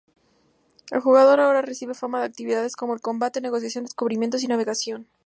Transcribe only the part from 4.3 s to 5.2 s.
y navegación.